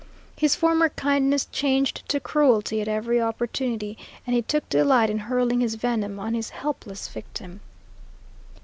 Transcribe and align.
His 0.35 0.55
former 0.55 0.89
kindness 0.89 1.45
changed 1.51 2.09
to 2.09 2.19
cruelty 2.19 2.81
at 2.81 2.87
every 2.87 3.21
opportunity; 3.21 3.99
and 4.25 4.35
he 4.35 4.41
took 4.41 4.67
delight 4.67 5.11
in 5.11 5.19
hurling 5.19 5.59
his 5.59 5.75
venom 5.75 6.19
on 6.19 6.33
his 6.33 6.49
helpless 6.49 7.07
victim. 7.07 7.59